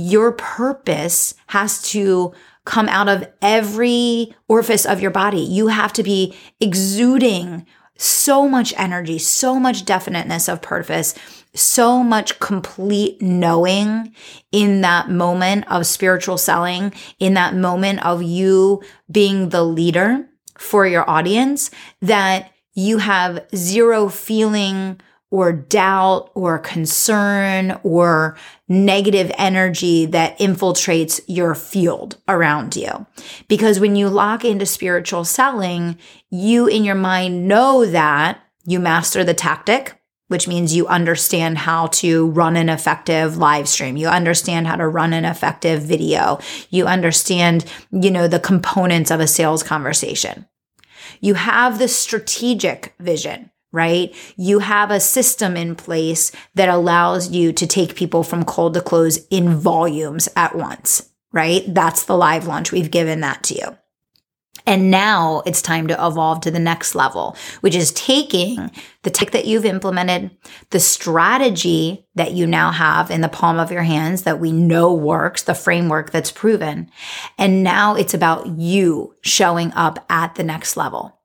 your 0.00 0.32
purpose 0.32 1.34
has 1.48 1.82
to 1.90 2.32
come 2.64 2.88
out 2.88 3.08
of 3.08 3.28
every 3.42 4.34
orifice 4.48 4.86
of 4.86 5.00
your 5.00 5.10
body. 5.10 5.40
You 5.40 5.68
have 5.68 5.92
to 5.94 6.02
be 6.02 6.36
exuding 6.60 7.66
so 7.96 8.48
much 8.48 8.72
energy, 8.78 9.18
so 9.18 9.60
much 9.60 9.84
definiteness 9.84 10.48
of 10.48 10.62
purpose, 10.62 11.14
so 11.54 12.02
much 12.02 12.38
complete 12.40 13.20
knowing 13.20 14.14
in 14.52 14.80
that 14.80 15.10
moment 15.10 15.70
of 15.70 15.86
spiritual 15.86 16.38
selling, 16.38 16.94
in 17.18 17.34
that 17.34 17.54
moment 17.54 18.04
of 18.04 18.22
you 18.22 18.82
being 19.10 19.50
the 19.50 19.62
leader 19.62 20.26
for 20.56 20.86
your 20.86 21.08
audience 21.08 21.70
that 22.00 22.52
you 22.74 22.98
have 22.98 23.46
zero 23.54 24.08
feeling 24.08 25.00
or 25.30 25.52
doubt 25.52 26.30
or 26.34 26.58
concern 26.58 27.78
or 27.84 28.36
negative 28.68 29.30
energy 29.38 30.06
that 30.06 30.38
infiltrates 30.38 31.20
your 31.26 31.54
field 31.54 32.16
around 32.26 32.74
you. 32.76 33.06
Because 33.48 33.78
when 33.78 33.96
you 33.96 34.08
lock 34.08 34.44
into 34.44 34.66
spiritual 34.66 35.24
selling, 35.24 35.96
you 36.30 36.66
in 36.66 36.84
your 36.84 36.96
mind 36.96 37.46
know 37.46 37.86
that 37.86 38.40
you 38.64 38.80
master 38.80 39.22
the 39.22 39.34
tactic, 39.34 40.00
which 40.28 40.48
means 40.48 40.74
you 40.74 40.86
understand 40.86 41.58
how 41.58 41.86
to 41.88 42.28
run 42.30 42.56
an 42.56 42.68
effective 42.68 43.36
live 43.36 43.68
stream. 43.68 43.96
You 43.96 44.08
understand 44.08 44.66
how 44.66 44.76
to 44.76 44.86
run 44.86 45.12
an 45.12 45.24
effective 45.24 45.82
video. 45.82 46.38
You 46.70 46.86
understand, 46.86 47.64
you 47.90 48.10
know, 48.10 48.28
the 48.28 48.40
components 48.40 49.10
of 49.10 49.20
a 49.20 49.26
sales 49.26 49.62
conversation. 49.62 50.46
You 51.20 51.34
have 51.34 51.78
the 51.78 51.88
strategic 51.88 52.94
vision 52.98 53.50
right? 53.72 54.14
You 54.36 54.58
have 54.60 54.90
a 54.90 55.00
system 55.00 55.56
in 55.56 55.76
place 55.76 56.32
that 56.54 56.68
allows 56.68 57.30
you 57.30 57.52
to 57.52 57.66
take 57.66 57.96
people 57.96 58.22
from 58.22 58.44
cold 58.44 58.74
to 58.74 58.80
close 58.80 59.26
in 59.28 59.54
volumes 59.54 60.28
at 60.36 60.56
once, 60.56 61.10
right? 61.32 61.62
That's 61.68 62.04
the 62.04 62.16
live 62.16 62.46
launch. 62.46 62.72
We've 62.72 62.90
given 62.90 63.20
that 63.20 63.42
to 63.44 63.54
you. 63.54 63.76
And 64.66 64.90
now 64.90 65.42
it's 65.46 65.62
time 65.62 65.86
to 65.88 65.94
evolve 65.94 66.42
to 66.42 66.50
the 66.50 66.58
next 66.58 66.94
level, 66.94 67.36
which 67.60 67.74
is 67.74 67.92
taking 67.92 68.70
the 69.02 69.10
tech 69.10 69.30
that 69.30 69.46
you've 69.46 69.64
implemented, 69.64 70.30
the 70.70 70.80
strategy 70.80 72.06
that 72.14 72.32
you 72.32 72.46
now 72.46 72.70
have 72.70 73.10
in 73.10 73.20
the 73.20 73.28
palm 73.28 73.58
of 73.58 73.72
your 73.72 73.82
hands 73.82 74.22
that 74.22 74.38
we 74.38 74.52
know 74.52 74.92
works, 74.92 75.42
the 75.42 75.54
framework 75.54 76.10
that's 76.10 76.30
proven. 76.30 76.90
And 77.38 77.62
now 77.62 77.94
it's 77.94 78.14
about 78.14 78.46
you 78.46 79.14
showing 79.22 79.72
up 79.72 80.04
at 80.10 80.34
the 80.34 80.44
next 80.44 80.76
level. 80.76 81.19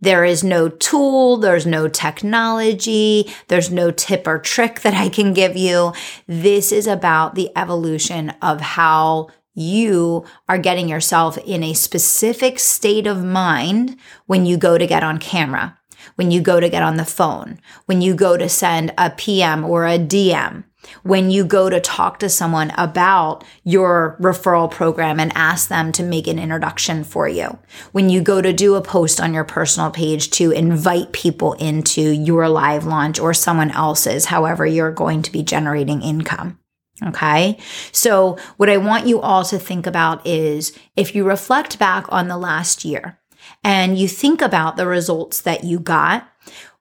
There 0.00 0.24
is 0.24 0.44
no 0.44 0.68
tool, 0.68 1.38
there's 1.38 1.66
no 1.66 1.88
technology, 1.88 3.32
there's 3.48 3.70
no 3.70 3.90
tip 3.90 4.26
or 4.26 4.38
trick 4.38 4.80
that 4.80 4.94
I 4.94 5.08
can 5.08 5.32
give 5.32 5.56
you. 5.56 5.92
This 6.26 6.72
is 6.72 6.86
about 6.86 7.34
the 7.34 7.50
evolution 7.56 8.30
of 8.42 8.60
how 8.60 9.28
you 9.54 10.24
are 10.48 10.58
getting 10.58 10.88
yourself 10.88 11.36
in 11.38 11.64
a 11.64 11.74
specific 11.74 12.58
state 12.60 13.06
of 13.06 13.24
mind 13.24 13.96
when 14.26 14.46
you 14.46 14.56
go 14.56 14.78
to 14.78 14.86
get 14.86 15.02
on 15.02 15.18
camera, 15.18 15.76
when 16.14 16.30
you 16.30 16.40
go 16.40 16.60
to 16.60 16.68
get 16.68 16.82
on 16.82 16.96
the 16.96 17.04
phone, 17.04 17.58
when 17.86 18.00
you 18.00 18.14
go 18.14 18.36
to 18.36 18.48
send 18.48 18.94
a 18.96 19.10
PM 19.10 19.64
or 19.64 19.84
a 19.84 19.98
DM 19.98 20.62
when 21.02 21.30
you 21.30 21.44
go 21.44 21.68
to 21.68 21.80
talk 21.80 22.18
to 22.20 22.28
someone 22.28 22.72
about 22.76 23.44
your 23.64 24.16
referral 24.20 24.70
program 24.70 25.18
and 25.18 25.32
ask 25.34 25.68
them 25.68 25.92
to 25.92 26.02
make 26.02 26.26
an 26.26 26.38
introduction 26.38 27.04
for 27.04 27.28
you, 27.28 27.58
when 27.92 28.08
you 28.08 28.20
go 28.20 28.40
to 28.40 28.52
do 28.52 28.74
a 28.74 28.82
post 28.82 29.20
on 29.20 29.34
your 29.34 29.44
personal 29.44 29.90
page 29.90 30.30
to 30.30 30.50
invite 30.50 31.12
people 31.12 31.54
into 31.54 32.00
your 32.00 32.48
live 32.48 32.86
launch 32.86 33.18
or 33.18 33.34
someone 33.34 33.70
else's, 33.72 34.26
however, 34.26 34.66
you're 34.66 34.92
going 34.92 35.22
to 35.22 35.32
be 35.32 35.42
generating 35.42 36.02
income. 36.02 36.58
Okay. 37.06 37.58
So 37.92 38.36
what 38.56 38.68
I 38.68 38.76
want 38.76 39.06
you 39.06 39.20
all 39.20 39.44
to 39.44 39.58
think 39.58 39.86
about 39.86 40.26
is 40.26 40.76
if 40.96 41.14
you 41.14 41.24
reflect 41.24 41.78
back 41.78 42.06
on 42.08 42.26
the 42.26 42.36
last 42.36 42.84
year 42.84 43.20
and 43.62 43.96
you 43.96 44.08
think 44.08 44.42
about 44.42 44.76
the 44.76 44.86
results 44.86 45.40
that 45.42 45.62
you 45.62 45.78
got, 45.78 46.28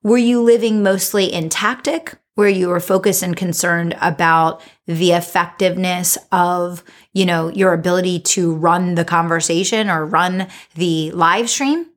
were 0.01 0.17
you 0.17 0.41
living 0.41 0.81
mostly 0.81 1.25
in 1.25 1.49
tactic 1.49 2.15
where 2.37 2.47
you 2.47 2.69
were 2.69 2.79
focused 2.79 3.23
and 3.23 3.35
concerned 3.35 3.97
about 3.99 4.61
the 4.85 5.11
effectiveness 5.11 6.19
of, 6.31 6.83
you 7.11 7.25
know, 7.25 7.49
your 7.49 7.73
ability 7.73 8.19
to 8.19 8.53
run 8.53 8.93
the 8.93 9.03
conversation 9.03 9.89
or 9.89 10.05
run 10.05 10.47
the 10.75 11.09
live 11.13 11.49
stream. 11.49 11.87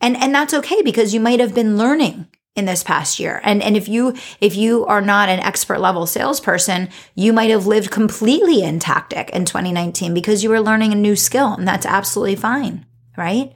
And, 0.00 0.16
and 0.16 0.34
that's 0.34 0.54
okay 0.54 0.80
because 0.80 1.12
you 1.12 1.20
might 1.20 1.38
have 1.38 1.54
been 1.54 1.76
learning 1.76 2.26
in 2.56 2.64
this 2.64 2.82
past 2.82 3.20
year. 3.20 3.42
And 3.44 3.62
and 3.62 3.76
if 3.76 3.88
you 3.88 4.14
if 4.40 4.56
you 4.56 4.86
are 4.86 5.02
not 5.02 5.28
an 5.28 5.40
expert 5.40 5.80
level 5.80 6.06
salesperson, 6.06 6.88
you 7.14 7.34
might 7.34 7.50
have 7.50 7.66
lived 7.66 7.90
completely 7.90 8.62
in 8.62 8.80
tactic 8.80 9.28
in 9.30 9.44
2019 9.44 10.14
because 10.14 10.42
you 10.42 10.48
were 10.48 10.62
learning 10.62 10.92
a 10.92 10.96
new 10.96 11.14
skill 11.14 11.52
and 11.52 11.68
that's 11.68 11.86
absolutely 11.86 12.36
fine, 12.36 12.86
right? 13.18 13.52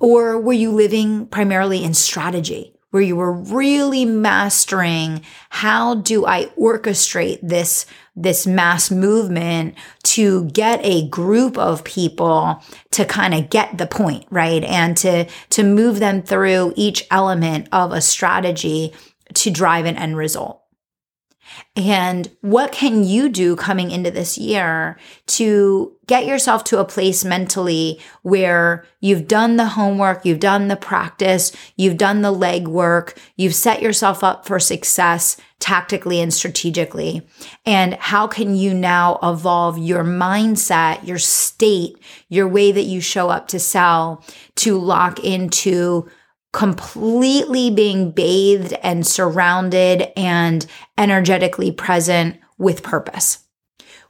Or 0.00 0.38
were 0.40 0.52
you 0.52 0.72
living 0.72 1.26
primarily 1.28 1.84
in 1.84 1.94
strategy? 1.94 2.75
Where 2.96 3.02
you 3.02 3.16
were 3.16 3.30
really 3.30 4.06
mastering 4.06 5.20
how 5.50 5.96
do 5.96 6.24
I 6.24 6.46
orchestrate 6.58 7.40
this 7.42 7.84
this 8.16 8.46
mass 8.46 8.90
movement 8.90 9.74
to 10.04 10.46
get 10.46 10.80
a 10.82 11.06
group 11.08 11.58
of 11.58 11.84
people 11.84 12.64
to 12.92 13.04
kind 13.04 13.34
of 13.34 13.50
get 13.50 13.76
the 13.76 13.86
point, 13.86 14.24
right? 14.30 14.64
And 14.64 14.96
to, 14.96 15.26
to 15.50 15.62
move 15.62 15.98
them 15.98 16.22
through 16.22 16.72
each 16.74 17.06
element 17.10 17.68
of 17.70 17.92
a 17.92 18.00
strategy 18.00 18.94
to 19.34 19.50
drive 19.50 19.84
an 19.84 19.98
end 19.98 20.16
result. 20.16 20.62
And 21.74 22.30
what 22.40 22.72
can 22.72 23.04
you 23.04 23.28
do 23.28 23.54
coming 23.56 23.90
into 23.90 24.10
this 24.10 24.38
year 24.38 24.98
to 25.26 25.92
get 26.06 26.26
yourself 26.26 26.64
to 26.64 26.78
a 26.78 26.84
place 26.84 27.24
mentally 27.24 28.00
where 28.22 28.84
you've 29.00 29.28
done 29.28 29.56
the 29.56 29.66
homework, 29.66 30.24
you've 30.24 30.40
done 30.40 30.68
the 30.68 30.76
practice, 30.76 31.52
you've 31.76 31.98
done 31.98 32.22
the 32.22 32.32
legwork, 32.32 33.16
you've 33.36 33.54
set 33.54 33.82
yourself 33.82 34.24
up 34.24 34.46
for 34.46 34.58
success 34.58 35.36
tactically 35.58 36.20
and 36.20 36.32
strategically? 36.32 37.26
And 37.64 37.94
how 37.94 38.26
can 38.26 38.54
you 38.56 38.72
now 38.74 39.18
evolve 39.22 39.78
your 39.78 40.04
mindset, 40.04 41.06
your 41.06 41.18
state, 41.18 41.98
your 42.28 42.48
way 42.48 42.72
that 42.72 42.82
you 42.82 43.00
show 43.00 43.28
up 43.28 43.48
to 43.48 43.58
sell 43.58 44.24
to 44.56 44.78
lock 44.78 45.22
into 45.24 46.08
completely 46.56 47.68
being 47.68 48.10
bathed 48.10 48.72
and 48.82 49.06
surrounded 49.06 50.10
and 50.16 50.64
energetically 50.96 51.70
present 51.70 52.34
with 52.56 52.82
purpose. 52.82 53.44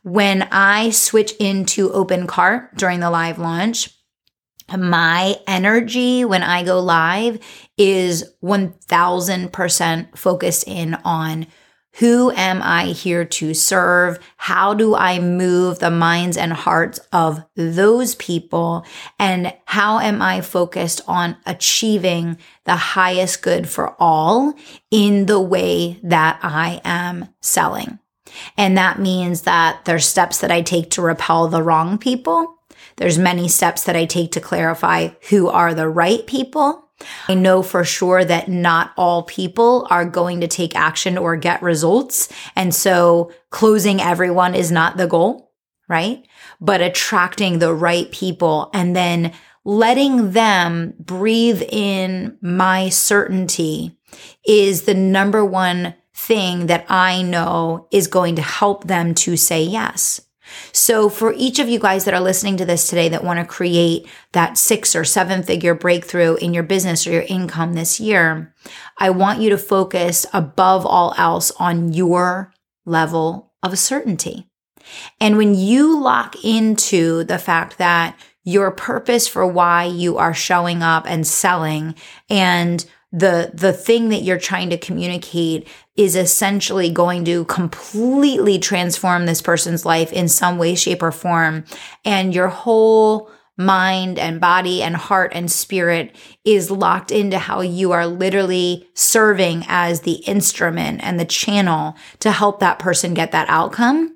When 0.05 0.43
I 0.53 0.91
switch 0.91 1.33
into 1.41 1.93
open 1.93 2.29
cart 2.29 2.77
during 2.77 3.01
the 3.01 3.11
live 3.11 3.41
launch, 3.41 3.91
my 4.79 5.35
energy 5.49 6.25
when 6.25 6.45
I 6.45 6.63
go 6.63 6.79
live 6.79 7.41
is 7.77 8.33
1000% 8.45 10.17
focused 10.17 10.69
in 10.69 10.95
on 11.05 11.49
who 11.99 12.31
am 12.33 12.61
I 12.63 12.87
here 12.87 13.25
to 13.25 13.55
serve? 13.55 14.19
How 14.37 14.75
do 14.75 14.95
I 14.95 15.19
move 15.19 15.79
the 15.79 15.91
minds 15.91 16.37
and 16.37 16.53
hearts 16.53 17.01
of 17.13 17.43
those 17.55 18.15
people? 18.17 18.85
And 19.19 19.55
how 19.65 20.01
am 20.01 20.21
I 20.21 20.43
focused 20.43 21.01
on 21.09 21.37
achieving 21.47 22.37
the 22.65 22.77
highest 22.77 23.43
good 23.43 23.69
for 23.69 23.97
all 23.99 24.55
in 24.91 25.27
the 25.27 25.41
way 25.41 25.99
that 26.03 26.39
I 26.43 26.83
am 26.85 27.29
selling? 27.41 27.99
And 28.59 28.77
that 28.77 28.99
means 28.99 29.43
that 29.43 29.87
there's 29.87 30.05
steps 30.05 30.41
that 30.41 30.51
I 30.51 30.61
take 30.61 30.91
to 30.93 31.03
repel 31.03 31.49
the 31.49 31.63
wrong 31.63 31.97
people. 31.97 32.59
There's 32.97 33.19
many 33.19 33.49
steps 33.49 33.85
that 33.85 33.97
I 33.97 34.05
take 34.05 34.33
to 34.33 34.41
clarify 34.41 35.09
who 35.31 35.49
are 35.49 35.73
the 35.73 35.89
right 35.89 36.27
people. 36.27 36.86
I 37.29 37.35
know 37.35 37.63
for 37.63 37.85
sure 37.85 38.25
that 38.25 38.49
not 38.49 38.93
all 38.97 39.23
people 39.23 39.87
are 39.91 40.05
going 40.05 40.41
to 40.41 40.49
take 40.49 40.75
action 40.75 41.19
or 41.19 41.37
get 41.37 41.63
results. 41.63 42.29
And 42.55 42.75
so 42.75 43.33
closing 43.51 44.01
everyone 44.01 44.55
is 44.55 44.73
not 44.73 44.97
the 44.97 45.07
goal, 45.07 45.53
right? 45.89 46.27
But 46.61 46.81
attracting 46.81 47.59
the 47.59 47.75
right 47.75 48.11
people 48.11 48.71
and 48.73 48.97
then 48.97 49.33
letting 49.65 50.31
them 50.31 50.95
breathe 50.99 51.63
in 51.69 52.39
my 52.41 52.89
certainty 52.89 53.99
is 54.47 54.83
the 54.83 54.95
number 54.95 55.45
one 55.45 55.95
thing 56.15 56.67
that 56.67 56.87
I 56.89 57.23
know 57.23 57.89
is 57.91 58.07
going 58.07 58.37
to 58.37 58.43
help 58.43 58.85
them 58.85 59.15
to 59.17 59.37
say 59.37 59.63
yes. 59.63 60.21
So 60.73 61.09
for 61.09 61.33
each 61.37 61.59
of 61.59 61.69
you 61.69 61.79
guys 61.79 62.05
that 62.05 62.15
are 62.15 62.21
listening 62.21 62.57
to 62.59 62.65
this 62.65 62.89
today 62.89 63.09
that 63.09 63.25
want 63.25 63.39
to 63.39 63.47
create 63.47 64.07
that 64.33 64.59
six 64.59 64.95
or 64.95 65.05
seven 65.05 65.43
figure 65.43 65.75
breakthrough 65.75 66.37
in 66.37 66.55
your 66.55 66.63
business 66.63 67.07
or 67.07 67.13
your 67.13 67.23
income 67.23 67.75
this 67.75 68.01
year, 68.01 68.55
I 68.99 69.11
want 69.11 69.41
you 69.41 69.51
to 69.51 69.59
focus 69.59 70.27
above 70.33 70.85
all 70.87 71.15
else 71.17 71.51
on 71.59 71.93
your 71.93 72.53
level 72.85 73.53
of 73.63 73.79
certainty. 73.79 74.49
And 75.21 75.37
when 75.37 75.55
you 75.55 76.01
lock 76.01 76.45
into 76.45 77.25
the 77.25 77.39
fact 77.39 77.79
that 77.79 78.19
your 78.45 78.71
purpose 78.71 79.27
for 79.27 79.45
why 79.45 79.85
you 79.85 80.19
are 80.19 80.33
showing 80.33 80.83
up 80.83 81.05
and 81.09 81.27
selling 81.27 81.97
and 82.31 82.87
the 83.13 83.51
the 83.55 83.73
thing 83.73 84.09
that 84.09 84.23
you're 84.23 84.39
trying 84.39 84.71
to 84.71 84.79
communicate 84.79 85.69
is 85.97 86.17
essentially 86.17 86.91
going 86.91 87.25
to 87.25 87.45
completely 87.47 88.59
transform 88.59 89.27
this 89.27 89.41
person's 89.41 89.87
life 89.87 90.13
in 90.13 90.29
some 90.29 90.59
way 90.59 90.75
shape 90.75 91.03
or 91.03 91.13
form. 91.13 91.65
And 92.05 92.35
your 92.35 92.49
whole 92.49 93.31
mind 93.57 94.19
and 94.19 94.41
body 94.41 94.83
and 94.83 94.95
heart 94.95 95.33
and 95.35 95.51
spirit 95.51 96.15
is 96.45 96.71
locked 96.71 97.11
into 97.11 97.39
how 97.39 97.61
you 97.61 97.93
are 97.93 98.07
literally 98.07 98.87
serving 98.95 99.65
as 99.67 100.03
the 100.03 100.17
instrument 100.27 101.01
and 101.03 101.19
the 101.19 101.25
channel 101.25 101.97
to 102.21 102.31
help 102.31 102.61
that 102.61 102.79
person 102.79 103.15
get 103.15 103.33
that 103.33 103.49
outcome. 103.49 104.15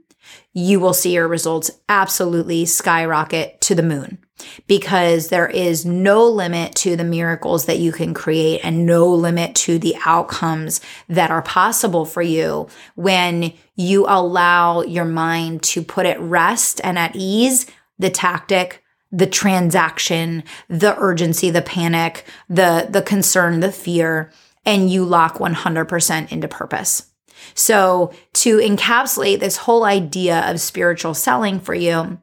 You 0.53 0.81
will 0.81 0.95
see 0.95 1.15
your 1.15 1.29
results 1.29 1.71
absolutely 1.89 2.67
skyrocket 2.67 3.61
to 3.63 3.75
the 3.75 3.83
moon 3.83 4.19
because 4.67 5.29
there 5.29 5.49
is 5.49 5.85
no 5.85 6.27
limit 6.27 6.75
to 6.77 6.97
the 6.97 7.05
miracles 7.05 7.67
that 7.67 7.79
you 7.79 7.93
can 7.93 8.15
create 8.15 8.61
and 8.63 8.87
no 8.87 9.09
limit 9.09 9.55
to 9.55 9.79
the 9.79 9.97
outcomes 10.05 10.81
that 11.09 11.31
are 11.31 11.43
possible 11.43 12.05
for 12.05 12.23
you 12.23 12.69
when 12.95 13.53
you 13.77 14.05
allow 14.09 14.83
your 14.83 15.05
mind 15.05 15.63
to 15.63 15.83
put 15.83 16.07
at 16.07 16.21
rest 16.21 16.81
and 16.85 16.99
at 16.99 17.15
ease 17.15 17.67
the 17.99 18.11
tactic 18.11 18.83
the 19.13 19.27
transaction 19.27 20.45
the 20.69 20.97
urgency 20.99 21.51
the 21.51 21.63
panic 21.63 22.25
the 22.49 22.87
the 22.91 23.03
concern 23.03 23.61
the 23.61 23.73
fear 23.73 24.31
and 24.65 24.91
you 24.91 25.05
lock 25.05 25.39
100% 25.39 26.33
into 26.33 26.49
purpose. 26.49 27.07
So 27.55 28.13
to 28.35 28.59
encapsulate 28.59 29.41
this 29.41 29.57
whole 29.57 29.85
idea 29.85 30.51
of 30.51 30.61
spiritual 30.61 31.15
selling 31.15 31.61
for 31.61 31.75
you 31.75 32.21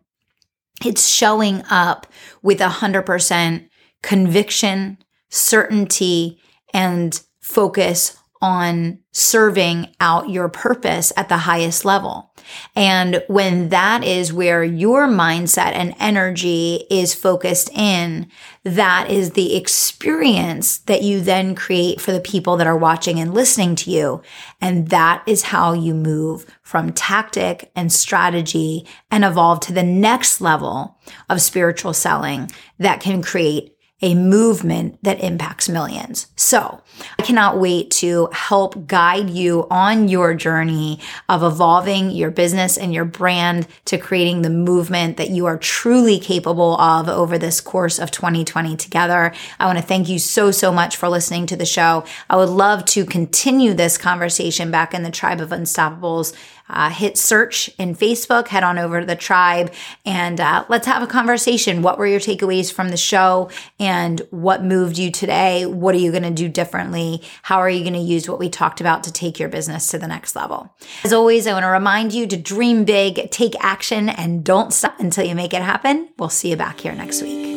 it's 0.86 1.08
showing 1.08 1.64
up 1.70 2.08
with 2.42 2.62
a 2.62 2.70
hundred 2.70 3.04
percent 3.04 3.70
conviction, 4.04 4.98
certainty, 5.30 6.40
and 6.74 7.22
focus 7.42 8.18
on 8.42 9.00
serving 9.12 9.88
out 10.00 10.30
your 10.30 10.50
purpose 10.50 11.12
at 11.18 11.30
the 11.30 11.38
highest 11.38 11.84
level. 11.86 12.27
And 12.76 13.24
when 13.28 13.70
that 13.70 14.04
is 14.04 14.34
where 14.34 14.64
your 14.64 15.08
mindset 15.08 15.74
and 15.74 15.96
energy 16.00 16.86
is 16.90 17.14
focused 17.14 17.70
in, 17.74 18.30
that 18.64 19.10
is 19.10 19.32
the 19.32 19.56
experience 19.56 20.80
that 20.80 21.02
you 21.02 21.22
then 21.22 21.56
create 21.56 22.02
for 22.02 22.12
the 22.12 22.20
people 22.20 22.58
that 22.58 22.68
are 22.68 22.78
watching 22.78 23.20
and 23.20 23.34
listening 23.34 23.76
to 23.78 23.92
you. 23.92 24.22
And 24.60 24.90
that 24.90 25.24
is 25.26 25.44
how 25.44 25.74
you 25.74 25.94
move 25.94 26.46
from 26.62 26.92
tactic 26.92 27.72
and 27.76 27.92
strategy 27.92 28.86
and 29.10 29.24
evolve 29.24 29.62
to 29.62 29.74
the 29.74 29.84
next 29.84 30.42
level 30.42 30.98
of 31.30 31.42
spiritual 31.42 31.94
selling 31.94 32.52
that 32.78 33.00
can 33.00 33.22
create 33.22 33.77
a 34.02 34.14
movement 34.14 35.00
that 35.04 35.20
impacts 35.24 35.68
millions. 35.68 36.28
So 36.36 36.82
I 37.18 37.24
cannot 37.24 37.60
wait 37.60 37.90
to 37.92 38.30
help 38.32 38.86
guide 38.86 39.30
you 39.30 39.66
on 39.72 40.08
your 40.08 40.36
journey 40.36 41.00
of 41.28 41.42
evolving 41.42 42.12
your 42.12 42.30
business 42.30 42.78
and 42.78 42.94
your 42.94 43.06
brand 43.06 43.68
to 43.86 43.98
creating 43.98 44.44
the 44.44 44.52
movement 44.52 45.18
that 45.18 45.32
you 45.32 45.48
are 45.48 45.58
truly 45.58 46.20
capable 46.20 46.80
of 46.80 47.10
over 47.10 47.40
this 47.40 47.60
course 47.60 47.98
of 47.98 48.12
2020 48.12 48.76
together. 48.78 49.34
I 49.60 49.66
want 49.66 49.80
to 49.80 49.84
thank 49.84 50.10
you 50.10 50.20
so, 50.20 50.52
so 50.52 50.72
much 50.72 50.96
for 50.96 51.10
listening 51.10 51.48
to 51.48 51.56
the 51.56 51.66
show. 51.66 52.04
I 52.30 52.36
would 52.36 52.50
love 52.50 52.86
to 52.86 53.04
continue 53.04 53.74
this 53.74 53.98
conversation 53.98 54.70
back 54.70 54.94
in 54.94 55.02
the 55.02 55.12
tribe 55.12 55.42
of 55.42 55.50
unstoppables 55.50 56.36
uh, 56.70 56.90
hit 56.90 57.18
search 57.18 57.70
in 57.78 57.96
Facebook, 57.96 58.48
head 58.48 58.64
on 58.64 58.78
over 58.78 59.00
to 59.00 59.06
the 59.06 59.16
tribe, 59.16 59.74
and 60.06 60.40
uh, 60.40 60.66
let's 60.70 60.88
have 60.88 61.02
a 61.02 61.08
conversation. 61.08 61.82
What 61.82 61.98
were 61.98 62.08
your 62.08 62.20
takeaways 62.20 62.72
from 62.72 62.90
the 62.90 62.98
show, 62.98 63.50
and 63.80 64.22
what 64.32 64.64
moved 64.64 64.98
you 64.98 65.12
today? 65.12 65.66
What 65.66 65.96
are 65.96 66.00
you 66.00 66.12
going 66.12 66.24
to 66.24 66.32
do 66.32 66.50
differently? 66.50 67.22
How 67.44 67.60
are 67.60 67.70
you 67.70 67.82
going 67.82 67.94
to 67.94 68.00
use 68.00 68.30
what 68.30 68.40
we 68.40 68.50
talked 68.50 68.82
about 68.82 69.04
to 69.04 69.12
take 69.12 69.40
your 69.40 69.50
business 69.50 69.88
to 69.88 69.98
the 69.98 70.08
next 70.08 70.36
level? 70.36 70.76
As 71.04 71.14
always, 71.14 71.48
I 71.48 71.54
want 71.54 71.64
to 71.64 71.70
remind 71.70 72.14
you 72.14 72.28
to 72.28 72.38
dream 72.38 72.86
big, 72.86 73.32
take 73.32 73.54
action, 73.60 74.10
and 74.10 74.44
don't 74.44 74.74
stop 74.74 75.00
until 75.00 75.26
you 75.26 75.36
make 75.36 75.54
it 75.54 75.62
happen. 75.62 76.10
We'll 76.18 76.30
see 76.30 76.50
you 76.50 76.58
back 76.58 76.80
here 76.80 76.94
next 76.94 77.22
week. 77.22 77.56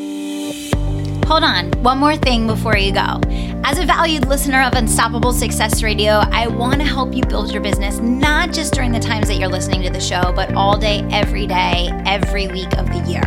Hold 1.27 1.44
on, 1.44 1.70
one 1.83 1.99
more 1.99 2.16
thing 2.16 2.49
before 2.49 2.77
you 2.77 2.92
go. 2.92 3.20
As 3.62 3.79
a 3.79 3.85
valued 3.85 4.27
listener 4.27 4.62
of 4.62 4.73
Unstoppable 4.73 5.33
Success 5.33 5.83
Radio, 5.83 6.23
I 6.33 6.49
want 6.49 6.81
to 6.81 6.87
help 6.87 7.14
you 7.14 7.23
build 7.23 7.53
your 7.53 7.62
business, 7.62 7.99
not 7.99 8.53
just 8.53 8.73
during 8.73 8.90
the 8.90 8.99
times 8.99 9.29
that 9.29 9.37
you're 9.37 9.51
listening 9.51 9.83
to 9.83 9.90
the 9.90 10.01
show, 10.01 10.33
but 10.35 10.55
all 10.55 10.79
day, 10.79 11.07
every 11.12 11.46
day, 11.46 11.90
every 12.07 12.49
week 12.49 12.73
of 12.79 12.87
the 12.87 13.05
year. 13.07 13.23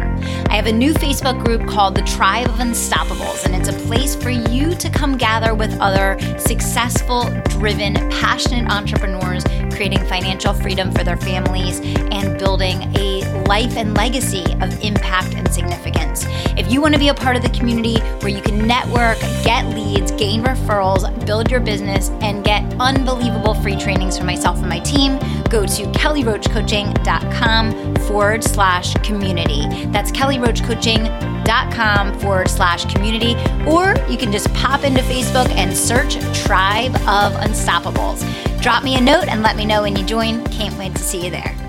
I 0.49 0.55
have 0.55 0.65
a 0.65 0.71
new 0.71 0.93
Facebook 0.93 1.43
group 1.45 1.67
called 1.67 1.95
the 1.95 2.01
Tribe 2.01 2.47
of 2.47 2.55
Unstoppables, 2.55 3.45
and 3.45 3.55
it's 3.55 3.69
a 3.69 3.87
place 3.87 4.15
for 4.15 4.31
you 4.31 4.73
to 4.75 4.89
come 4.89 5.17
gather 5.17 5.53
with 5.53 5.79
other 5.79 6.17
successful, 6.39 7.29
driven, 7.49 7.93
passionate 8.09 8.69
entrepreneurs 8.71 9.43
creating 9.73 10.05
financial 10.05 10.53
freedom 10.53 10.91
for 10.91 11.03
their 11.03 11.17
families 11.17 11.79
and 11.79 12.37
building 12.37 12.81
a 12.97 13.21
life 13.47 13.75
and 13.75 13.95
legacy 13.95 14.43
of 14.61 14.83
impact 14.83 15.33
and 15.35 15.51
significance. 15.51 16.25
If 16.57 16.71
you 16.71 16.81
want 16.81 16.93
to 16.93 16.99
be 16.99 17.09
a 17.09 17.13
part 17.13 17.35
of 17.35 17.41
the 17.41 17.49
community 17.49 17.99
where 18.19 18.29
you 18.29 18.41
can 18.41 18.67
network, 18.67 19.19
get 19.43 19.65
leads, 19.69 20.11
gain 20.23 20.41
referrals, 20.41 21.03
build 21.25 21.51
your 21.51 21.59
business, 21.59 22.09
and 22.21 22.45
get 22.45 22.63
unbelievable 22.79 23.53
free 23.55 23.75
trainings 23.75 24.17
from 24.17 24.25
myself 24.25 24.57
and 24.59 24.69
my 24.69 24.79
team, 24.79 25.19
go 25.49 25.65
to 25.65 25.83
kellyroachcoaching.com 25.87 27.95
forward 28.07 28.41
slash 28.41 28.93
community. 29.05 29.67
That's 29.87 30.13
kellyroachcoaching.com 30.13 32.19
forward 32.21 32.47
slash 32.47 32.85
community. 32.93 33.35
Or 33.67 33.95
you 34.09 34.17
can 34.17 34.31
just 34.31 34.47
pop 34.53 34.85
into 34.85 35.01
Facebook 35.01 35.49
and 35.57 35.75
search 35.75 36.13
Tribe 36.45 36.95
of 36.95 37.33
Unstoppables. 37.33 38.23
Drop 38.61 38.85
me 38.85 38.95
a 38.95 39.01
note 39.01 39.27
and 39.27 39.41
let 39.41 39.57
me 39.57 39.65
know 39.65 39.81
when 39.81 39.97
you 39.97 40.05
join. 40.05 40.41
Can't 40.45 40.77
wait 40.77 40.95
to 40.95 41.01
see 41.01 41.25
you 41.25 41.31
there. 41.31 41.62